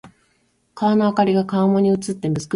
[0.73, 2.49] 街の灯りが川面に映って美しい。